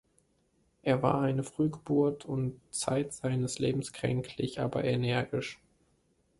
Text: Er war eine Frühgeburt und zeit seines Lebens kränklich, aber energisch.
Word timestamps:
Er 0.81 1.03
war 1.03 1.21
eine 1.21 1.43
Frühgeburt 1.43 2.25
und 2.25 2.59
zeit 2.71 3.13
seines 3.13 3.59
Lebens 3.59 3.93
kränklich, 3.93 4.59
aber 4.59 4.83
energisch. 4.83 5.59